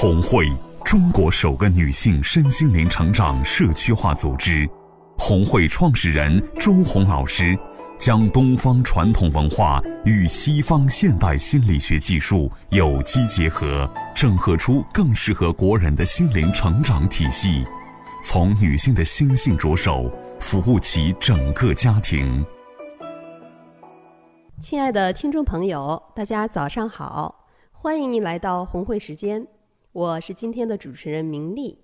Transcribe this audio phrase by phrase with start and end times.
[0.00, 0.48] 红会，
[0.84, 4.64] 中国首个女性身心灵成长社区化组织。
[5.18, 7.58] 红会创始人周红老师
[7.98, 17.64] 将东方传统文化与西方现代心理学技术有机结合，整合出更适合国人的心灵成长体系。
[18.24, 20.08] 从女性的心性着手，
[20.38, 22.46] 服务起整个家庭。
[24.60, 29.44] 亲爱的听众朋友，大家早上好，欢迎您来到红会时间。
[29.92, 31.78] 我是今天的主持人明丽。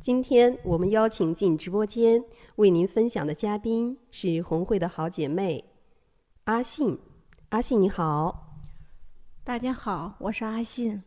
[0.00, 2.24] 今天我们邀请进直播间
[2.56, 5.62] 为您分享的嘉宾是红会的好姐妹
[6.44, 6.98] 阿信。
[7.50, 8.56] 阿信你好，
[9.44, 11.02] 大家好，我是阿信。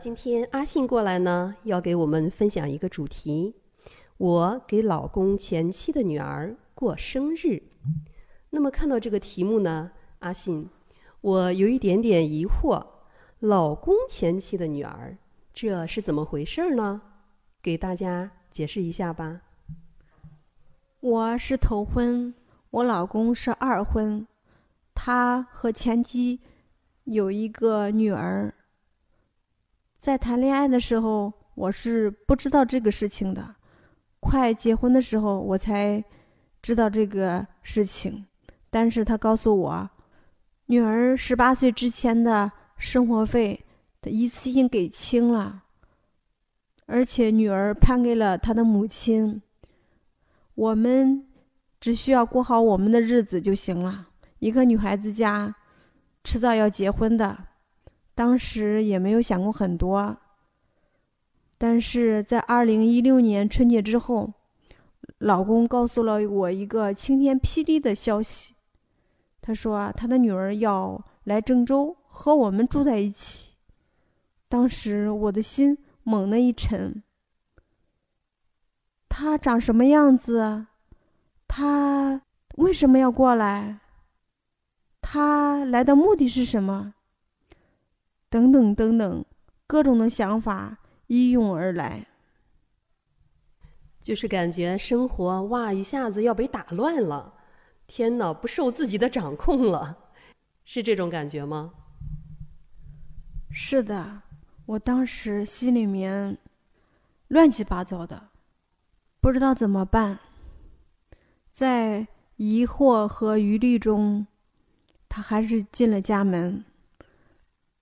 [0.00, 3.54] 今天阿信过来呢，要给我们分享一个主题：
[4.16, 7.62] 我给老公前妻的女儿过生日。
[8.50, 10.68] 那么看到这个题目呢，阿信，
[11.20, 12.84] 我有一点点疑惑。
[13.40, 15.16] 老公前妻的女儿，
[15.54, 17.00] 这是怎么回事呢？
[17.62, 19.40] 给大家解释一下吧。
[21.00, 22.34] 我是头婚，
[22.68, 24.26] 我老公是二婚，
[24.94, 26.38] 他和前妻
[27.04, 28.52] 有一个女儿。
[29.98, 33.54] 在谈恋爱的时候，我是不知道这个事情的，
[34.20, 36.04] 快结婚的时候我才
[36.60, 38.26] 知道这个事情。
[38.68, 39.90] 但是他告诉我，
[40.66, 42.52] 女儿十八岁之前的。
[42.80, 43.62] 生活费
[44.00, 45.64] 他一次性给清了，
[46.86, 49.42] 而且女儿判给了他的母亲。
[50.54, 51.26] 我们
[51.78, 54.08] 只需要过好我们的日子就行了。
[54.38, 55.54] 一个女孩子家，
[56.24, 57.36] 迟早要结婚的，
[58.14, 60.16] 当时也没有想过很多。
[61.58, 64.32] 但是在二零一六年春节之后，
[65.18, 68.54] 老公告诉了我一个晴天霹雳的消息，
[69.42, 71.96] 他说他的女儿要来郑州。
[72.12, 73.54] 和我们住在一起，
[74.48, 77.04] 当时我的心猛地一沉。
[79.08, 80.66] 他长什么样子？
[81.46, 82.22] 他
[82.56, 83.78] 为什么要过来？
[85.00, 86.94] 他来的目的是什么？
[88.28, 89.24] 等等等等，
[89.68, 92.08] 各种的想法一涌而来，
[94.00, 97.34] 就是感觉生活哇一下子要被打乱了，
[97.86, 100.09] 天哪，不受自己的掌控了，
[100.64, 101.72] 是这种感觉吗？
[103.50, 104.22] 是的，
[104.66, 106.38] 我当时心里面
[107.28, 108.28] 乱七八糟的，
[109.20, 110.20] 不知道怎么办。
[111.48, 112.06] 在
[112.36, 114.26] 疑惑和疑虑中，
[115.08, 116.64] 他还是进了家门。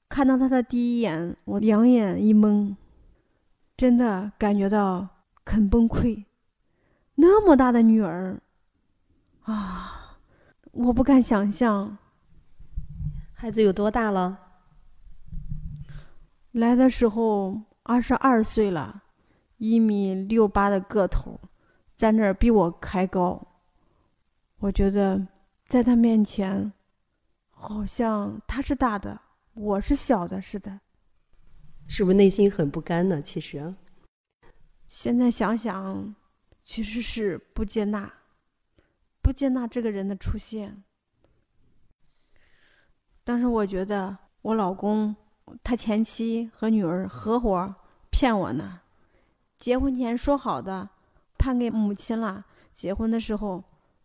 [0.09, 2.75] 看到他的第一眼，我两眼一懵，
[3.77, 5.06] 真的感觉到
[5.45, 6.25] 很崩溃。
[7.16, 8.41] 那么大的女儿，
[9.43, 10.19] 啊，
[10.72, 11.99] 我不敢想象。
[13.41, 14.37] 孩子有多大了？
[16.50, 19.04] 来的时候二十二岁了，
[19.59, 21.41] 一米六八的个头，
[21.94, 23.41] 在那儿比我还高。
[24.56, 25.25] 我觉得
[25.66, 26.72] 在他面前，
[27.50, 29.21] 好像他是大的，
[29.54, 30.81] 我是小的似的。
[31.87, 33.22] 是不是内心很不甘呢？
[33.22, 33.72] 其实，
[34.88, 36.12] 现在想想，
[36.65, 38.12] 其实是不接纳，
[39.22, 40.82] 不接纳这个人的出现。
[43.28, 45.15] 但是我觉得我老公。
[45.62, 47.75] 他前妻和女儿合伙
[48.11, 48.81] 骗我呢，
[49.56, 50.89] 结婚前说好的，
[51.39, 52.44] 判给母亲了。
[52.72, 53.62] 结婚的时候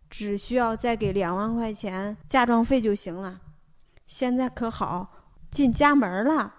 [0.09, 3.39] 只需要再给两万块钱嫁妆费就行了。
[4.05, 5.09] 现在可好，
[5.51, 6.53] 进家门了，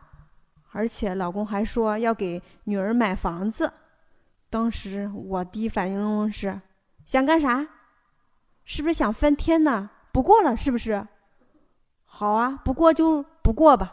[0.72, 3.70] 而且老公还说要给女儿买房子。
[4.48, 6.60] 当时我第一反应是，
[7.04, 7.66] 想干啥？
[8.64, 9.90] 是不是想翻天呢？
[10.12, 11.06] 不过了是不是？
[12.16, 13.92] 好啊，不过就不过吧。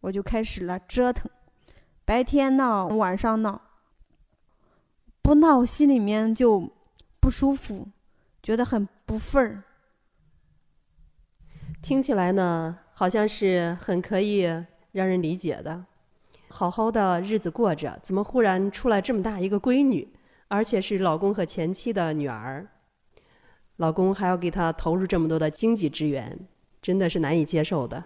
[0.00, 1.30] 我就开始了折腾，
[2.06, 3.60] 白天闹，晚上闹，
[5.20, 6.72] 不闹心里面就
[7.20, 7.88] 不舒服，
[8.42, 9.62] 觉得很不忿儿。
[11.82, 14.44] 听起来呢，好像是很可以
[14.92, 15.84] 让人理解的。
[16.48, 20.10] 好好的日子过着，怎么忽然出来这么大一个闺女，
[20.48, 22.66] 而且是老公和前妻的女儿？
[23.76, 26.38] 老公还要给她投入这么多的经济支援，
[26.80, 28.04] 真的是难以接受的。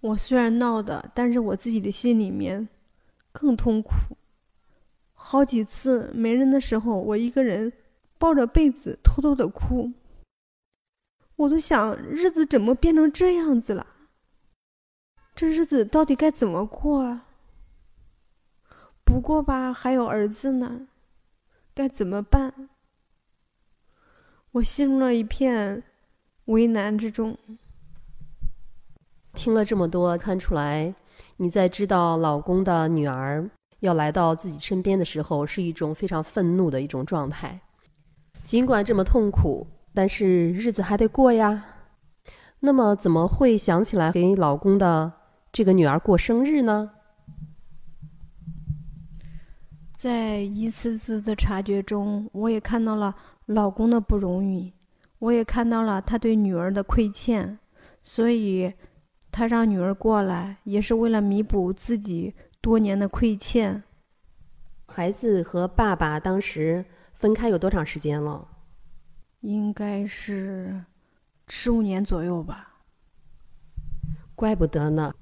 [0.00, 2.68] 我虽然闹的，但是我自己的心里面
[3.32, 3.92] 更痛苦。
[5.12, 7.72] 好几次没人的时候，我一个人
[8.18, 9.92] 抱着被子偷偷的哭。
[11.36, 13.86] 我都想，日子怎么变成这样子了？
[15.34, 17.26] 这日子到底该怎么过啊？
[19.04, 20.86] 不过吧，还有儿子呢，
[21.74, 22.68] 该怎么办？
[24.52, 25.82] 我陷入了一片
[26.46, 27.36] 为难之中。
[29.32, 30.94] 听了这么多，看出来
[31.36, 33.48] 你在知道老公的女儿
[33.80, 37.60] 要来到自己身边的时候，是一种非常愤怒的一种状态。
[38.44, 41.64] 尽管这么痛苦，但是日子还得过呀。
[42.60, 45.12] 那么怎么会想起来给老公的
[45.52, 46.90] 这个女儿过生日呢？
[49.92, 53.14] 在一次次的察觉中，我也看到了
[53.46, 54.72] 老公的不容易，
[55.24, 57.58] 我也看到了他对女儿的亏欠，
[58.02, 58.74] 所以，
[59.32, 63.82] 他让女儿过来，也是为了弥补自己多年的亏欠。
[64.86, 66.84] 孩子和爸爸当时
[67.14, 68.46] 分开有多长时间了？
[69.40, 70.84] 应该是
[71.48, 72.82] 十五年左右吧。
[74.34, 75.14] 怪不得呢。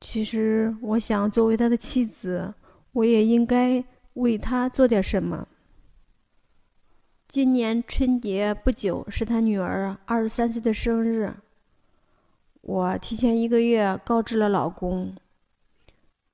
[0.00, 2.52] 其实，我想作为他的妻子。
[2.92, 5.46] 我也应该为他做点什么。
[7.28, 11.30] 今年春节不久是他女儿二十三岁的生日，
[12.62, 15.14] 我提前一个月告知了老公。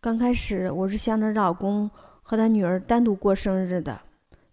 [0.00, 1.90] 刚开始我是想着老公
[2.22, 4.00] 和他女儿单独过生日的，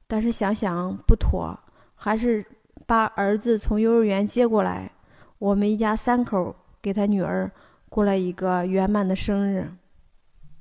[0.07, 1.55] 但是想想不妥，
[1.93, 2.43] 还是
[2.87, 4.91] 把儿子从幼儿园接过来，
[5.37, 7.51] 我们一家三口给他女儿
[7.87, 9.71] 过了一个圆满的生日。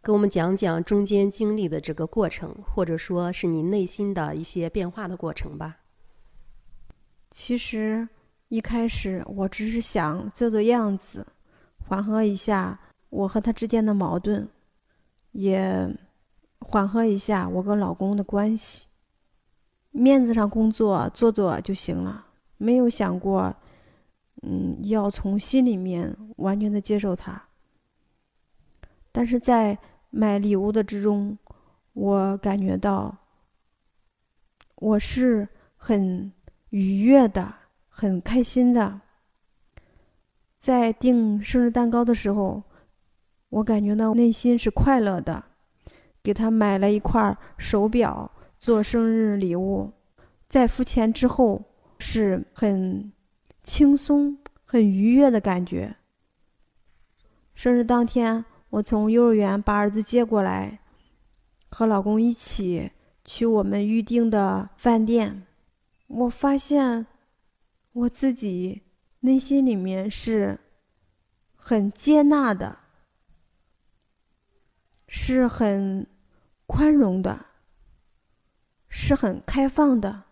[0.02, 5.76] 给我们讲讲中间经历的这个过程，或者说是你内心的一些变化的过程吧。
[7.31, 8.08] 其实
[8.49, 11.26] 一开始我只是想做做样子，
[11.87, 12.81] 缓和一下
[13.11, 14.49] 我和他之间的矛盾，
[15.32, 15.88] 也
[16.61, 18.87] 缓和一下我跟老公的关系。
[19.91, 22.25] 面子上工作做做就行了，
[22.56, 23.55] 没有想过，
[24.43, 27.50] 嗯，要从心里面完全的接受他。
[29.12, 29.76] 但是在
[30.10, 31.36] 买礼物的之中，
[31.92, 33.16] 我感觉到
[34.76, 36.32] 我是很
[36.70, 37.54] 愉悦的，
[37.88, 39.00] 很开心的。
[40.56, 42.62] 在订生日蛋糕的时候，
[43.48, 45.44] 我感觉到内心是快乐的。
[46.22, 49.90] 给他买了一块手表做生日礼物，
[50.48, 51.62] 在付钱之后
[51.98, 53.10] 是很
[53.62, 55.96] 轻松、很愉悦的感觉。
[57.54, 58.44] 生日当天。
[58.70, 60.78] 我从幼儿园把儿子接过来，
[61.70, 62.93] 和老公一起
[63.25, 65.44] 去我们预定的饭店。
[66.06, 67.05] 我发现
[67.93, 68.82] 我自己
[69.19, 70.58] 内心里面是
[71.56, 72.78] 很接纳的，
[75.08, 76.06] 是很
[76.66, 77.46] 宽容的，
[78.88, 80.23] 是很开放的。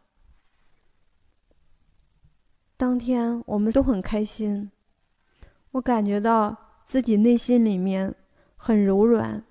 [2.77, 4.71] 当天我们都很开心，
[5.73, 8.15] 我感觉到自己内心里面。
[8.61, 9.43] 很柔软，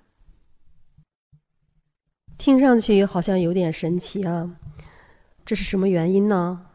[2.38, 4.57] 听上去好像有点神奇啊！
[5.45, 6.68] 这是什么原因呢？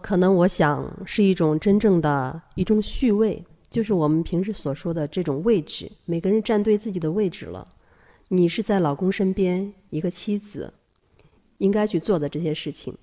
[0.00, 7.66] 可能我想是一种真正的一种序位，就是我们平时所说的这种位置，每个人站对自己的位置了。
[8.28, 10.72] 你是在老公身边，一个妻子
[11.58, 12.96] 应该去做的这些事情。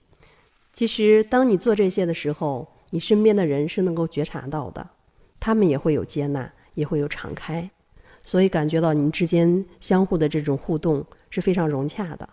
[0.71, 4.89] 其实，当你做这些的时候，你身边的人是能够觉察到的，
[5.39, 7.69] 他们也会有接纳，也会有敞开。
[8.27, 12.27] 所以感觉到你们之间相互的这种互动是非常融洽的。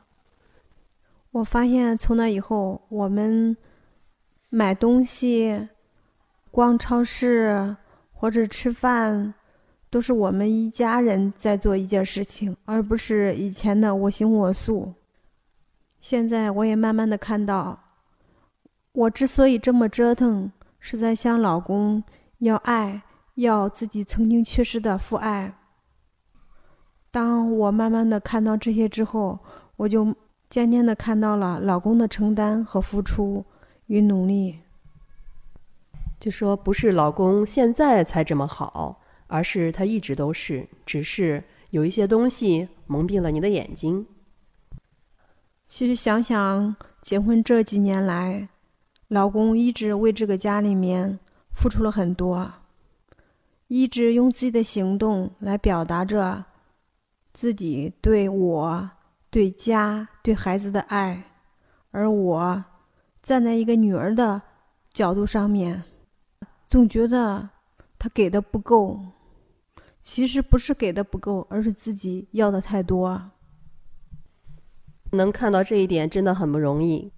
[1.31, 3.57] 我发现从那以后，我们
[4.49, 5.69] 买东西、
[6.51, 7.77] 逛超市
[8.13, 9.35] 或者吃饭，
[9.89, 14.95] 都是我们一家人在做一件事情，而不是以前的我行我素。
[16.01, 17.79] 现在我也慢慢的看到，
[18.91, 22.03] 我之所以这么折腾，是在向老公
[22.39, 23.01] 要爱，
[23.37, 25.55] 要自己曾经缺失的父爱。
[27.15, 29.39] 当我慢慢的看到这些之后，
[29.77, 30.13] 我就
[30.51, 33.45] 渐渐的看到了老公的承担和付出
[33.87, 34.59] 与努力。
[36.19, 44.05] 就说不是老公现在才这么好，而是他一直都是，只是有一些东西蒙蔽了你的眼睛。
[45.69, 48.49] 其实想想，结婚这几年来，
[49.07, 51.21] 老公一直为这个家里面
[51.53, 52.55] 付出了很多，
[53.69, 56.47] 一直用自己的行动来表达着。
[57.35, 58.91] 自己对我、
[59.29, 61.25] 对家、对孩子的爱，
[61.91, 62.65] 而我
[63.21, 64.41] 站在一个女儿的
[64.91, 65.83] 角度上面，
[66.67, 67.51] 总觉得
[67.99, 69.01] 他给的不够。
[70.01, 73.31] 其实不是给的不够，而是自己要的太多。
[75.13, 77.11] 能看到这一点真的很不容易，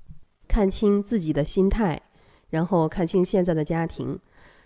[0.47, 2.01] 看清自己的心态，
[2.49, 4.19] 然后看清现在的家庭。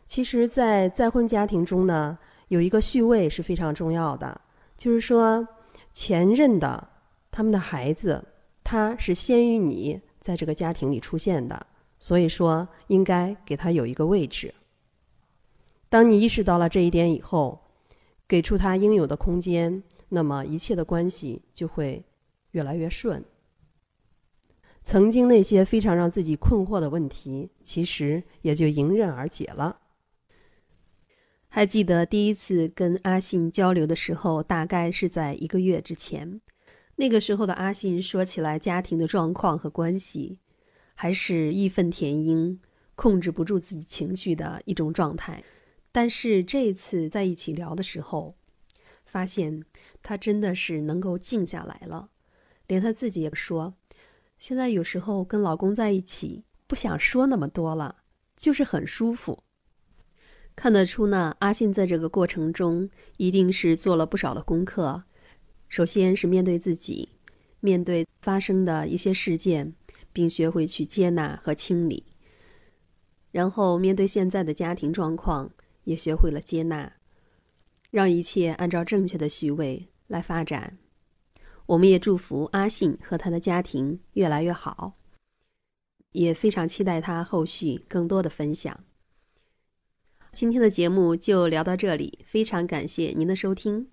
[0.04, 4.40] 其实，在再婚家庭中呢，有一个序位是非常重要的。
[4.80, 5.46] 就是说，
[5.92, 6.88] 前任的
[7.30, 8.24] 他们的孩子，
[8.64, 11.66] 他是先于你在这个家庭里出现的，
[11.98, 14.54] 所以说应该给他有一个位置。
[15.90, 17.60] 当你意识到了这一点以后，
[18.26, 22.02] 给出他应有的空间，那么一切的关系就会
[22.52, 23.22] 越来越顺。
[24.82, 29.79] 曾经那些非常让自己困惑的问题，其实也就迎刃而解了。
[31.52, 36.40] 还记得第一次跟阿信交流的时候，大概是在一个月之前。
[36.94, 40.38] 那个时候的阿信说起来家庭的状况和关系，
[40.94, 42.60] 还是义愤填膺、
[42.94, 45.42] 控制不住自己情绪的一种状态。
[45.90, 48.36] 但是这一次在一起聊的时候，
[49.04, 49.64] 发现
[50.04, 52.10] 他真的是能够静下来了，
[52.68, 53.74] 连他自己也说，
[54.38, 58.02] 现在有时候跟老公在一起，不想说那么多了，
[58.36, 59.42] 就是很舒服。
[60.60, 62.86] 看得出呢，阿信在这个过程中
[63.16, 65.02] 一定是做了不少的功课。
[65.68, 67.08] 首先是面对自己，
[67.60, 69.72] 面对发生的一些事件，
[70.12, 72.04] 并学会去接纳和清理。
[73.30, 75.50] 然后面对现在的家庭状况，
[75.84, 76.92] 也学会了接纳，
[77.90, 80.76] 让一切按照正确的序位来发展。
[81.64, 84.98] 我们也祝福阿信和他的家庭越来越好，
[86.12, 88.78] 也非常期待他后续更多的分享。
[90.32, 93.88] 今天的节目就聊到这里，非常感谢您的收听。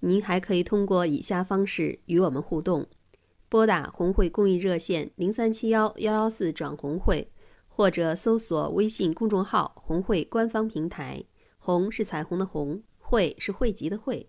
[0.00, 2.86] 您还可以通过以下方式与我们互动：
[3.48, 7.30] 拨打红会公益热线零三七幺幺幺四转红会，
[7.68, 11.22] 或者搜索微信公众号“红会”官方平台。
[11.56, 14.28] 红是彩虹的红，会是汇集的会。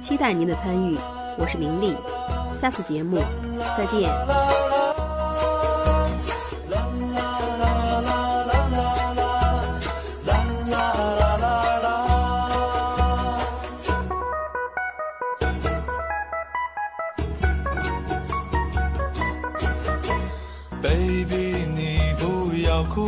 [0.00, 0.96] 期待您的参与，
[1.38, 1.94] 我是明丽，
[2.60, 3.16] 下次节目
[3.76, 4.55] 再见。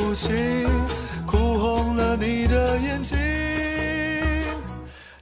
[0.08, 0.32] 哭泣
[1.26, 3.14] 哭红了你的眼睛，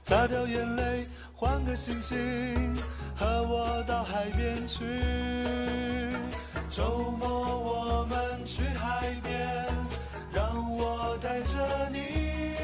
[0.01, 2.73] 擦掉眼泪，换个心情，
[3.13, 4.85] 和我到海边去。
[6.69, 9.65] 周末我们去海边，
[10.31, 12.55] 让我带着你，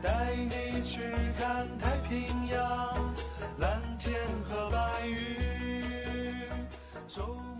[0.00, 1.00] 带你去
[1.36, 2.94] 看太平洋，
[3.58, 4.14] 蓝天
[4.48, 6.46] 和白云。
[7.08, 7.51] 周末。